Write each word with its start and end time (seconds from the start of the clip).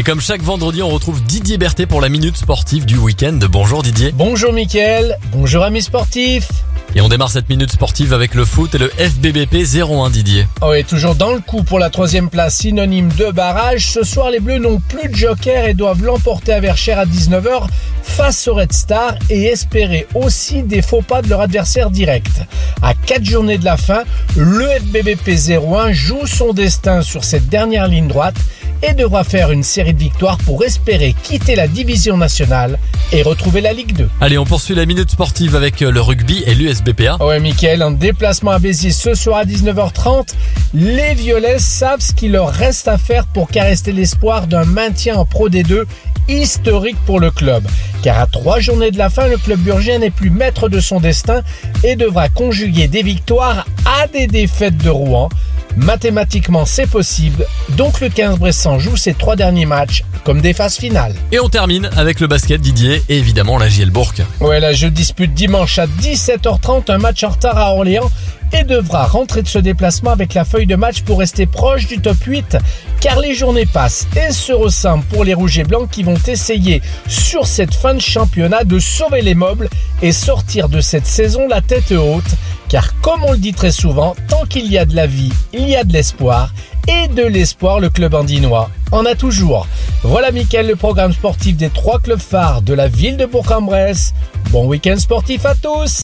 Et 0.00 0.02
comme 0.02 0.22
chaque 0.22 0.40
vendredi, 0.40 0.82
on 0.82 0.88
retrouve 0.88 1.22
Didier 1.22 1.58
Berthet 1.58 1.84
pour 1.84 2.00
la 2.00 2.08
minute 2.08 2.34
sportive 2.34 2.86
du 2.86 2.96
week-end. 2.96 3.38
Bonjour 3.50 3.82
Didier. 3.82 4.12
Bonjour 4.12 4.50
Mickaël, 4.50 5.18
bonjour 5.30 5.62
amis 5.62 5.82
sportifs. 5.82 6.48
Et 6.94 7.02
on 7.02 7.10
démarre 7.10 7.30
cette 7.30 7.50
minute 7.50 7.70
sportive 7.70 8.14
avec 8.14 8.34
le 8.34 8.46
foot 8.46 8.74
et 8.74 8.78
le 8.78 8.88
FBBP 8.88 9.56
01 9.56 10.08
Didier. 10.08 10.46
Oh, 10.62 10.72
et 10.72 10.84
toujours 10.84 11.16
dans 11.16 11.32
le 11.32 11.40
coup 11.40 11.64
pour 11.64 11.78
la 11.78 11.90
troisième 11.90 12.30
place, 12.30 12.56
synonyme 12.56 13.10
de 13.18 13.30
barrage. 13.30 13.90
Ce 13.90 14.02
soir, 14.02 14.30
les 14.30 14.40
Bleus 14.40 14.58
n'ont 14.58 14.80
plus 14.80 15.10
de 15.10 15.14
joker 15.14 15.66
et 15.66 15.74
doivent 15.74 16.02
l'emporter 16.02 16.54
à 16.54 16.60
Verchères 16.60 16.98
à 16.98 17.04
19h 17.04 17.66
face 18.02 18.48
au 18.48 18.54
Red 18.54 18.72
Star 18.72 19.16
et 19.28 19.44
espérer 19.44 20.06
aussi 20.14 20.62
des 20.62 20.80
faux 20.80 21.02
pas 21.02 21.20
de 21.20 21.28
leur 21.28 21.42
adversaire 21.42 21.90
direct. 21.90 22.40
À 22.80 22.94
4 22.94 23.22
journées 23.22 23.58
de 23.58 23.66
la 23.66 23.76
fin, 23.76 24.04
le 24.34 24.66
FBBP 24.66 25.28
01 25.28 25.92
joue 25.92 26.26
son 26.26 26.54
destin 26.54 27.02
sur 27.02 27.22
cette 27.22 27.50
dernière 27.50 27.86
ligne 27.86 28.08
droite 28.08 28.36
et 28.82 28.94
devra 28.94 29.24
faire 29.24 29.50
une 29.50 29.62
série 29.62 29.94
de 29.94 29.98
victoires 29.98 30.38
pour 30.38 30.64
espérer 30.64 31.14
quitter 31.22 31.54
la 31.54 31.68
division 31.68 32.16
nationale 32.16 32.78
et 33.12 33.22
retrouver 33.22 33.60
la 33.60 33.72
Ligue 33.72 33.94
2. 33.94 34.08
Allez, 34.20 34.38
on 34.38 34.44
poursuit 34.44 34.74
la 34.74 34.86
minute 34.86 35.10
sportive 35.10 35.56
avec 35.56 35.80
le 35.80 36.00
rugby 36.00 36.42
et 36.46 36.54
l'USBPA. 36.54 37.16
Ouais, 37.24 37.40
Mickaël, 37.40 37.82
en 37.82 37.90
déplacement 37.90 38.52
à 38.52 38.58
Béziers 38.58 38.92
ce 38.92 39.14
soir 39.14 39.38
à 39.38 39.44
19h30, 39.44 40.34
les 40.74 41.14
Violets 41.14 41.58
savent 41.58 42.00
ce 42.00 42.12
qu'il 42.12 42.32
leur 42.32 42.48
reste 42.48 42.88
à 42.88 42.98
faire 42.98 43.26
pour 43.26 43.48
caresser 43.48 43.92
l'espoir 43.92 44.46
d'un 44.46 44.64
maintien 44.64 45.16
en 45.16 45.24
Pro 45.24 45.48
D2 45.48 45.84
historique 46.28 46.96
pour 47.06 47.20
le 47.20 47.30
club. 47.30 47.66
Car 48.02 48.18
à 48.18 48.26
trois 48.26 48.60
journées 48.60 48.90
de 48.90 48.98
la 48.98 49.10
fin, 49.10 49.26
le 49.26 49.36
club 49.36 49.60
burgien 49.60 49.98
n'est 49.98 50.10
plus 50.10 50.30
maître 50.30 50.68
de 50.68 50.80
son 50.80 51.00
destin 51.00 51.42
et 51.84 51.96
devra 51.96 52.28
conjuguer 52.28 52.88
des 52.88 53.02
victoires 53.02 53.66
à 53.84 54.06
des 54.06 54.26
défaites 54.26 54.76
de 54.78 54.90
Rouen. 54.90 55.28
Mathématiquement, 55.76 56.64
c'est 56.64 56.86
possible. 56.86 57.46
Donc 57.70 58.00
le 58.00 58.08
15 58.08 58.38
Bressan 58.38 58.78
joue 58.78 58.96
ses 58.96 59.14
trois 59.14 59.36
derniers 59.36 59.66
matchs 59.66 60.04
comme 60.24 60.40
des 60.40 60.52
phases 60.52 60.76
finales. 60.76 61.14
Et 61.32 61.40
on 61.40 61.48
termine 61.48 61.88
avec 61.96 62.20
le 62.20 62.26
basket 62.26 62.60
Didier 62.60 63.02
et 63.08 63.18
évidemment 63.18 63.58
la 63.58 63.68
JL 63.68 63.90
Bourg. 63.90 64.12
Ouais, 64.40 64.60
là 64.60 64.72
je 64.72 64.86
dispute 64.86 65.32
dimanche 65.34 65.78
à 65.78 65.86
17h30 65.86 66.90
un 66.90 66.98
match 66.98 67.24
en 67.24 67.30
retard 67.30 67.56
à 67.56 67.72
Orléans 67.72 68.10
et 68.52 68.64
devra 68.64 69.06
rentrer 69.06 69.42
de 69.42 69.48
ce 69.48 69.58
déplacement 69.58 70.10
avec 70.10 70.34
la 70.34 70.44
feuille 70.44 70.66
de 70.66 70.74
match 70.74 71.02
pour 71.02 71.20
rester 71.20 71.46
proche 71.46 71.86
du 71.86 72.00
top 72.00 72.16
8 72.26 72.58
car 73.00 73.20
les 73.20 73.34
journées 73.34 73.66
passent 73.66 74.08
et 74.16 74.32
se 74.32 74.52
ressemblent 74.52 75.04
pour 75.04 75.24
les 75.24 75.34
rouges 75.34 75.58
et 75.58 75.64
blancs 75.64 75.88
qui 75.88 76.02
vont 76.02 76.18
essayer 76.26 76.82
sur 77.06 77.46
cette 77.46 77.74
fin 77.74 77.94
de 77.94 78.00
championnat 78.00 78.64
de 78.64 78.78
sauver 78.78 79.22
les 79.22 79.34
meubles 79.34 79.68
et 80.02 80.12
sortir 80.12 80.68
de 80.68 80.80
cette 80.80 81.06
saison 81.06 81.46
la 81.48 81.60
tête 81.60 81.92
haute 81.92 82.24
car 82.70 82.98
comme 83.00 83.24
on 83.24 83.32
le 83.32 83.38
dit 83.38 83.52
très 83.52 83.72
souvent, 83.72 84.14
tant 84.28 84.46
qu'il 84.46 84.72
y 84.72 84.78
a 84.78 84.86
de 84.86 84.94
la 84.94 85.06
vie, 85.06 85.32
il 85.52 85.68
y 85.68 85.76
a 85.76 85.84
de 85.84 85.92
l'espoir 85.92 86.54
et 86.88 87.08
de 87.08 87.24
l'espoir, 87.24 87.80
le 87.80 87.90
club 87.90 88.14
andinois 88.14 88.70
en 88.92 89.04
a 89.04 89.14
toujours. 89.14 89.66
Voilà 90.02 90.30
Mickaël, 90.30 90.66
le 90.66 90.76
programme 90.76 91.12
sportif 91.12 91.56
des 91.56 91.68
trois 91.68 91.98
clubs 91.98 92.20
phares 92.20 92.62
de 92.62 92.72
la 92.72 92.88
ville 92.88 93.16
de 93.16 93.26
Bourg-en-Bresse. 93.26 94.14
Bon 94.50 94.66
week-end 94.66 94.96
sportif 94.98 95.44
à 95.46 95.54
tous 95.54 95.98